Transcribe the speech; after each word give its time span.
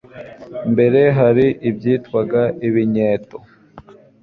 mbere 0.71 1.01
hari 1.17 1.45
ibyitwaga 1.69 2.41
ibinyeto 2.67 3.37